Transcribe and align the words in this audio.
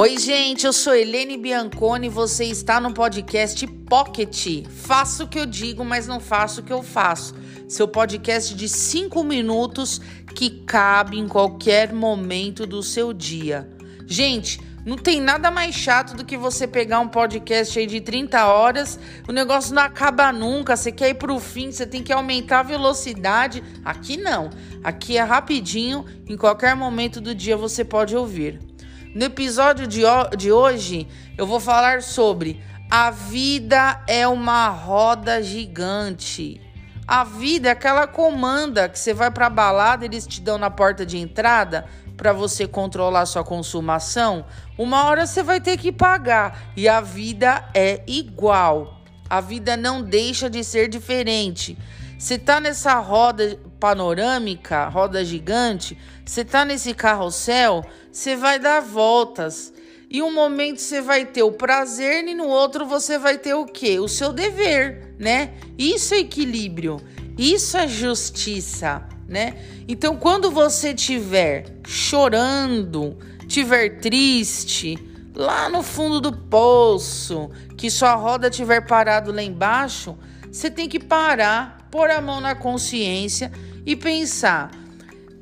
Oi, 0.00 0.16
gente, 0.16 0.64
eu 0.64 0.72
sou 0.72 0.94
Helene 0.94 1.36
Bianconi 1.36 2.06
e 2.06 2.08
você 2.08 2.46
está 2.46 2.80
no 2.80 2.94
podcast 2.94 3.66
Pocket. 3.66 4.66
Faço 4.66 5.24
o 5.24 5.28
que 5.28 5.38
eu 5.38 5.44
digo, 5.44 5.84
mas 5.84 6.06
não 6.06 6.18
faço 6.18 6.62
o 6.62 6.64
que 6.64 6.72
eu 6.72 6.82
faço. 6.82 7.34
Seu 7.68 7.86
podcast 7.86 8.54
de 8.54 8.66
5 8.66 9.22
minutos 9.22 10.00
que 10.34 10.48
cabe 10.64 11.18
em 11.18 11.28
qualquer 11.28 11.92
momento 11.92 12.66
do 12.66 12.82
seu 12.82 13.12
dia. 13.12 13.68
Gente, 14.06 14.58
não 14.86 14.96
tem 14.96 15.20
nada 15.20 15.50
mais 15.50 15.74
chato 15.74 16.16
do 16.16 16.24
que 16.24 16.34
você 16.34 16.66
pegar 16.66 17.00
um 17.00 17.08
podcast 17.08 17.78
aí 17.78 17.86
de 17.86 18.00
30 18.00 18.46
horas, 18.46 18.98
o 19.28 19.32
negócio 19.32 19.74
não 19.74 19.82
acaba 19.82 20.32
nunca, 20.32 20.78
você 20.78 20.90
quer 20.90 21.10
ir 21.10 21.16
pro 21.16 21.38
fim, 21.38 21.70
você 21.70 21.84
tem 21.84 22.02
que 22.02 22.10
aumentar 22.10 22.60
a 22.60 22.62
velocidade. 22.62 23.62
Aqui 23.84 24.16
não. 24.16 24.48
Aqui 24.82 25.18
é 25.18 25.22
rapidinho, 25.22 26.06
em 26.26 26.38
qualquer 26.38 26.74
momento 26.74 27.20
do 27.20 27.34
dia 27.34 27.54
você 27.54 27.84
pode 27.84 28.16
ouvir. 28.16 28.69
No 29.12 29.24
episódio 29.24 29.88
de, 29.88 30.02
de 30.36 30.52
hoje, 30.52 31.08
eu 31.36 31.44
vou 31.44 31.58
falar 31.58 32.00
sobre 32.00 32.62
a 32.88 33.10
vida 33.10 34.00
é 34.06 34.26
uma 34.26 34.68
roda 34.68 35.42
gigante. 35.42 36.60
A 37.08 37.24
vida 37.24 37.68
é 37.68 37.72
aquela 37.72 38.06
comanda 38.06 38.88
que 38.88 38.96
você 38.96 39.12
vai 39.12 39.28
para 39.28 39.50
balada, 39.50 40.04
eles 40.04 40.28
te 40.28 40.40
dão 40.40 40.58
na 40.58 40.70
porta 40.70 41.04
de 41.04 41.18
entrada 41.18 41.86
para 42.16 42.32
você 42.32 42.68
controlar 42.68 43.26
sua 43.26 43.42
consumação. 43.42 44.44
Uma 44.78 45.04
hora 45.06 45.26
você 45.26 45.42
vai 45.42 45.60
ter 45.60 45.76
que 45.76 45.90
pagar 45.90 46.72
e 46.76 46.88
a 46.88 47.00
vida 47.00 47.68
é 47.74 48.04
igual. 48.06 49.00
A 49.28 49.40
vida 49.40 49.76
não 49.76 50.02
deixa 50.02 50.48
de 50.48 50.62
ser 50.62 50.88
diferente. 50.88 51.76
Você 52.16 52.38
tá 52.38 52.60
nessa 52.60 52.94
roda 53.00 53.58
panorâmica, 53.80 54.86
roda 54.88 55.24
gigante, 55.24 55.96
você 56.24 56.44
tá 56.44 56.64
nesse 56.64 56.92
carrossel, 56.92 57.84
você 58.12 58.36
vai 58.36 58.58
dar 58.58 58.80
voltas. 58.80 59.72
E 60.08 60.22
um 60.22 60.32
momento 60.32 60.80
você 60.80 61.00
vai 61.00 61.24
ter 61.24 61.42
o 61.42 61.52
prazer 61.52 62.26
e 62.28 62.34
no 62.34 62.46
outro 62.46 62.84
você 62.84 63.18
vai 63.18 63.38
ter 63.38 63.54
o 63.54 63.64
quê? 63.64 63.98
O 63.98 64.08
seu 64.08 64.32
dever, 64.32 65.14
né? 65.18 65.54
Isso 65.78 66.14
é 66.14 66.18
equilíbrio, 66.18 67.00
isso 67.38 67.76
é 67.76 67.88
justiça, 67.88 69.06
né? 69.26 69.56
Então 69.88 70.16
quando 70.16 70.50
você 70.50 70.92
tiver 70.92 71.64
chorando, 71.86 73.16
tiver 73.46 74.00
triste, 74.00 74.98
lá 75.34 75.68
no 75.68 75.82
fundo 75.82 76.20
do 76.20 76.32
poço, 76.32 77.50
que 77.76 77.90
sua 77.90 78.14
roda 78.14 78.50
tiver 78.50 78.80
parado 78.82 79.32
lá 79.32 79.42
embaixo, 79.42 80.18
você 80.50 80.68
tem 80.70 80.88
que 80.88 80.98
parar 80.98 81.79
pôr 81.90 82.10
a 82.10 82.20
mão 82.20 82.40
na 82.40 82.54
consciência 82.54 83.50
e 83.84 83.96
pensar 83.96 84.70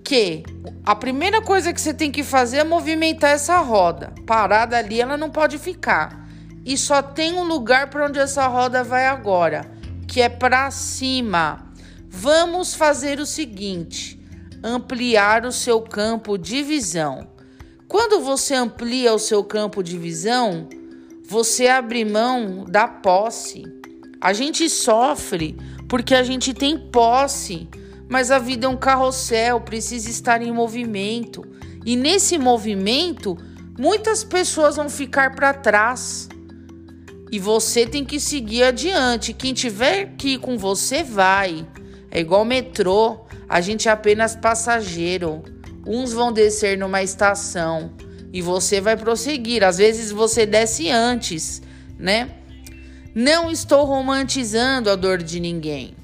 que 0.03 0.43
a 0.87 0.95
primeira 0.95 1.43
coisa 1.43 1.73
que 1.73 1.81
você 1.81 1.93
tem 1.93 2.11
que 2.11 2.23
fazer 2.23 2.59
é 2.59 2.65
movimentar 2.65 3.31
essa 3.31 3.59
roda. 3.59 4.15
Parada 4.27 4.79
ali, 4.79 5.01
ela 5.01 5.19
não 5.19 5.29
pode 5.29 5.59
ficar. 5.59 6.27
E 6.65 6.79
só 6.79 7.03
tem 7.03 7.35
um 7.35 7.45
lugar 7.45 7.91
para 7.91 8.07
onde 8.07 8.19
essa 8.19 8.47
roda 8.47 8.83
vai 8.83 9.07
agora, 9.07 9.71
que 10.07 10.21
é 10.21 10.29
para 10.29 10.71
cima. 10.71 11.73
Vamos 12.09 12.75
fazer 12.75 13.21
o 13.21 13.27
seguinte: 13.27 14.19
ampliar 14.63 15.45
o 15.45 15.53
seu 15.53 15.83
campo 15.83 16.39
de 16.39 16.63
visão. 16.63 17.29
Quando 17.87 18.21
você 18.21 18.55
amplia 18.55 19.15
o 19.15 19.19
seu 19.19 19.45
campo 19.45 19.83
de 19.83 19.99
visão, 19.99 20.69
você 21.23 21.69
abre 21.69 22.05
mão 22.05 22.65
da 22.67 22.89
posse. 22.89 23.78
A 24.21 24.33
gente 24.33 24.69
sofre 24.69 25.57
porque 25.89 26.15
a 26.15 26.23
gente 26.23 26.53
tem 26.53 26.79
posse, 26.79 27.69
mas 28.09 28.31
a 28.31 28.39
vida 28.39 28.67
é 28.67 28.69
um 28.69 28.77
carrossel, 28.77 29.61
precisa 29.61 30.11
estar 30.11 30.43
em 30.43 30.53
movimento. 30.53 31.47
E 31.85 31.95
nesse 31.97 32.37
movimento, 32.37 33.39
muitas 33.79 34.25
pessoas 34.25 34.77
vão 34.77 34.91
ficar 34.91 35.35
para 35.35 35.55
trás. 35.55 36.29
E 37.31 37.39
você 37.39 37.87
tem 37.87 38.05
que 38.05 38.19
seguir 38.19 38.65
adiante. 38.65 39.33
Quem 39.33 39.55
tiver 39.55 40.15
que 40.17 40.35
ir 40.35 40.39
com 40.39 40.59
você, 40.59 41.03
vai. 41.03 41.67
É 42.11 42.21
igual 42.21 42.45
metrô, 42.45 43.21
a 43.49 43.61
gente 43.61 43.89
é 43.89 43.93
apenas 43.93 44.35
passageiro. 44.35 45.43
Uns 45.87 46.13
vão 46.13 46.33
descer 46.33 46.77
numa 46.77 47.03
estação 47.03 47.93
e 48.33 48.43
você 48.43 48.81
vai 48.81 48.97
prosseguir. 48.97 49.63
Às 49.63 49.79
vezes 49.79 50.11
você 50.11 50.45
desce 50.45 50.91
antes, 50.91 51.63
né? 51.99 52.38
Não 53.15 53.51
estou 53.51 53.85
romantizando 53.85 54.91
a 54.91 54.97
dor 54.97 55.23
de 55.23 55.41
ninguém. 55.41 55.95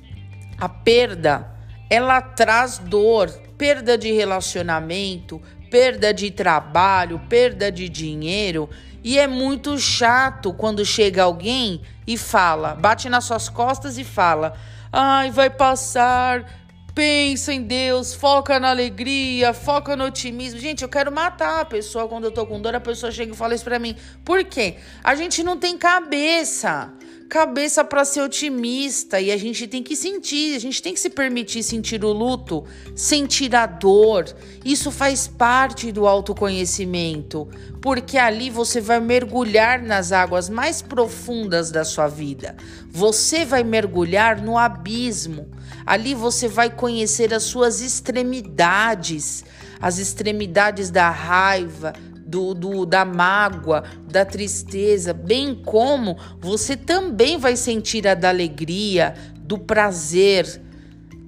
A 0.58 0.68
perda, 0.68 1.48
ela 1.90 2.20
traz 2.20 2.78
dor, 2.78 3.30
perda 3.58 3.98
de 3.98 4.10
relacionamento, 4.12 5.40
perda 5.70 6.14
de 6.14 6.30
trabalho, 6.30 7.20
perda 7.28 7.70
de 7.70 7.88
dinheiro, 7.88 8.70
e 9.02 9.18
é 9.18 9.26
muito 9.26 9.78
chato 9.78 10.52
quando 10.52 10.84
chega 10.84 11.22
alguém 11.22 11.82
e 12.06 12.16
fala, 12.16 12.74
bate 12.74 13.08
nas 13.08 13.24
suas 13.24 13.48
costas 13.48 13.98
e 13.98 14.04
fala: 14.04 14.54
"Ai, 14.90 15.30
vai 15.30 15.50
passar, 15.50 16.63
Pensa 16.94 17.52
em 17.52 17.60
Deus, 17.60 18.14
foca 18.14 18.60
na 18.60 18.70
alegria, 18.70 19.52
foca 19.52 19.96
no 19.96 20.04
otimismo. 20.04 20.60
Gente, 20.60 20.82
eu 20.82 20.88
quero 20.88 21.10
matar 21.10 21.62
a 21.62 21.64
pessoa 21.64 22.06
quando 22.06 22.24
eu 22.24 22.30
tô 22.30 22.46
com 22.46 22.60
dor, 22.60 22.72
a 22.76 22.80
pessoa 22.80 23.10
chega 23.10 23.32
e 23.32 23.36
fala 23.36 23.52
isso 23.52 23.64
pra 23.64 23.80
mim. 23.80 23.96
Por 24.24 24.44
quê? 24.44 24.76
A 25.02 25.16
gente 25.16 25.42
não 25.42 25.56
tem 25.58 25.76
cabeça. 25.76 26.92
Cabeça 27.28 27.82
para 27.82 28.04
ser 28.04 28.20
otimista 28.20 29.20
e 29.20 29.32
a 29.32 29.36
gente 29.36 29.66
tem 29.66 29.82
que 29.82 29.96
sentir, 29.96 30.54
a 30.54 30.60
gente 30.60 30.80
tem 30.80 30.94
que 30.94 31.00
se 31.00 31.10
permitir 31.10 31.64
sentir 31.64 32.04
o 32.04 32.12
luto, 32.12 32.64
sentir 32.94 33.56
a 33.56 33.66
dor. 33.66 34.26
Isso 34.64 34.92
faz 34.92 35.26
parte 35.26 35.90
do 35.90 36.06
autoconhecimento, 36.06 37.48
porque 37.82 38.18
ali 38.18 38.50
você 38.50 38.80
vai 38.80 39.00
mergulhar 39.00 39.82
nas 39.82 40.12
águas 40.12 40.48
mais 40.48 40.80
profundas 40.80 41.72
da 41.72 41.84
sua 41.84 42.06
vida. 42.06 42.54
Você 42.88 43.44
vai 43.44 43.64
mergulhar 43.64 44.40
no 44.40 44.56
abismo. 44.56 45.48
Ali 45.86 46.14
você 46.14 46.48
vai 46.48 46.70
conhecer 46.70 47.34
as 47.34 47.42
suas 47.42 47.80
extremidades, 47.80 49.44
as 49.80 49.98
extremidades 49.98 50.90
da 50.90 51.10
raiva, 51.10 51.92
do, 52.26 52.54
do, 52.54 52.86
da 52.86 53.04
mágoa, 53.04 53.84
da 54.10 54.24
tristeza, 54.24 55.12
bem 55.12 55.54
como 55.54 56.16
você 56.40 56.76
também 56.76 57.38
vai 57.38 57.54
sentir 57.54 58.08
a 58.08 58.14
da 58.14 58.30
alegria, 58.30 59.14
do 59.38 59.58
prazer, 59.58 60.60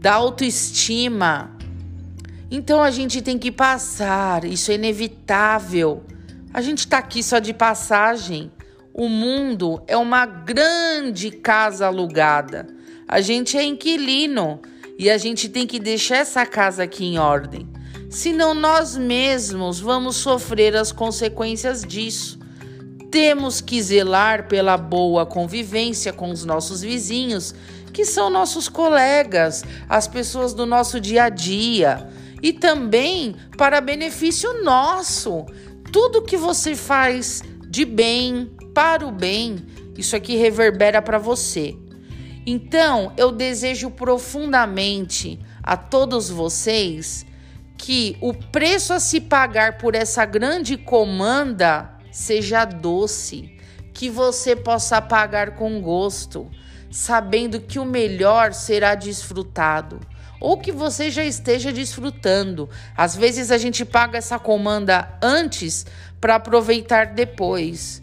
da 0.00 0.14
autoestima. 0.14 1.56
Então 2.50 2.82
a 2.82 2.90
gente 2.90 3.20
tem 3.20 3.38
que 3.38 3.52
passar, 3.52 4.44
isso 4.44 4.70
é 4.70 4.74
inevitável. 4.74 6.04
A 6.52 6.62
gente 6.62 6.78
está 6.78 6.98
aqui 6.98 7.22
só 7.22 7.38
de 7.38 7.52
passagem. 7.52 8.50
O 8.94 9.08
mundo 9.08 9.82
é 9.86 9.96
uma 9.96 10.24
grande 10.24 11.30
casa 11.30 11.86
alugada. 11.86 12.66
A 13.08 13.20
gente 13.20 13.56
é 13.56 13.62
inquilino 13.62 14.60
e 14.98 15.08
a 15.08 15.16
gente 15.16 15.48
tem 15.48 15.66
que 15.66 15.78
deixar 15.78 16.16
essa 16.16 16.44
casa 16.44 16.82
aqui 16.82 17.04
em 17.04 17.18
ordem. 17.18 17.68
Senão 18.10 18.52
nós 18.52 18.96
mesmos 18.96 19.78
vamos 19.78 20.16
sofrer 20.16 20.74
as 20.74 20.90
consequências 20.90 21.82
disso. 21.82 22.38
Temos 23.10 23.60
que 23.60 23.80
zelar 23.80 24.48
pela 24.48 24.76
boa 24.76 25.24
convivência 25.24 26.12
com 26.12 26.30
os 26.30 26.44
nossos 26.44 26.82
vizinhos, 26.82 27.54
que 27.92 28.04
são 28.04 28.28
nossos 28.28 28.68
colegas, 28.68 29.64
as 29.88 30.08
pessoas 30.08 30.52
do 30.52 30.66
nosso 30.66 31.00
dia 31.00 31.24
a 31.24 31.28
dia, 31.28 32.08
e 32.42 32.52
também 32.52 33.36
para 33.56 33.80
benefício 33.80 34.64
nosso. 34.64 35.46
Tudo 35.92 36.22
que 36.22 36.36
você 36.36 36.74
faz 36.74 37.42
de 37.70 37.84
bem, 37.84 38.50
para 38.74 39.06
o 39.06 39.12
bem, 39.12 39.64
isso 39.96 40.16
aqui 40.16 40.36
reverbera 40.36 41.00
para 41.00 41.18
você. 41.18 41.76
Então, 42.46 43.12
eu 43.16 43.32
desejo 43.32 43.90
profundamente 43.90 45.40
a 45.60 45.76
todos 45.76 46.30
vocês 46.30 47.26
que 47.76 48.16
o 48.20 48.32
preço 48.32 48.92
a 48.92 49.00
se 49.00 49.20
pagar 49.20 49.78
por 49.78 49.96
essa 49.96 50.24
grande 50.24 50.76
comanda 50.76 51.90
seja 52.12 52.64
doce, 52.64 53.52
que 53.92 54.08
você 54.08 54.54
possa 54.54 55.02
pagar 55.02 55.56
com 55.56 55.80
gosto, 55.80 56.48
sabendo 56.90 57.60
que 57.60 57.80
o 57.80 57.84
melhor 57.84 58.54
será 58.54 58.94
desfrutado 58.94 60.00
ou 60.40 60.58
que 60.58 60.70
você 60.70 61.10
já 61.10 61.24
esteja 61.24 61.72
desfrutando. 61.72 62.68
Às 62.96 63.16
vezes 63.16 63.50
a 63.50 63.58
gente 63.58 63.84
paga 63.84 64.18
essa 64.18 64.38
comanda 64.38 65.18
antes 65.20 65.84
para 66.20 66.36
aproveitar 66.36 67.06
depois. 67.06 68.00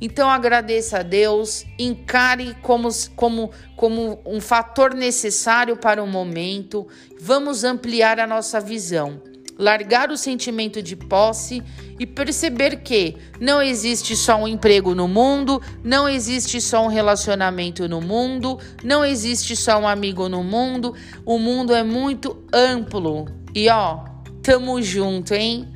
Então 0.00 0.28
agradeça 0.28 0.98
a 0.98 1.02
Deus, 1.02 1.64
encare 1.78 2.54
como, 2.60 2.88
como, 3.14 3.50
como 3.74 4.20
um 4.26 4.40
fator 4.40 4.94
necessário 4.94 5.76
para 5.76 6.02
o 6.02 6.06
momento. 6.06 6.86
Vamos 7.20 7.64
ampliar 7.64 8.20
a 8.20 8.26
nossa 8.26 8.60
visão, 8.60 9.22
largar 9.58 10.10
o 10.10 10.16
sentimento 10.16 10.82
de 10.82 10.94
posse 10.94 11.62
e 11.98 12.04
perceber 12.04 12.82
que 12.82 13.16
não 13.40 13.62
existe 13.62 14.14
só 14.14 14.36
um 14.36 14.46
emprego 14.46 14.94
no 14.94 15.08
mundo, 15.08 15.62
não 15.82 16.06
existe 16.06 16.60
só 16.60 16.84
um 16.84 16.88
relacionamento 16.88 17.88
no 17.88 18.02
mundo, 18.02 18.58
não 18.84 19.02
existe 19.02 19.56
só 19.56 19.78
um 19.78 19.88
amigo 19.88 20.28
no 20.28 20.44
mundo. 20.44 20.94
O 21.24 21.38
mundo 21.38 21.74
é 21.74 21.82
muito 21.82 22.44
amplo. 22.52 23.26
E 23.54 23.66
ó, 23.70 24.04
tamo 24.42 24.82
junto, 24.82 25.32
hein? 25.32 25.66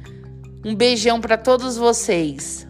Um 0.62 0.74
beijão 0.74 1.22
para 1.22 1.38
todos 1.38 1.78
vocês. 1.78 2.69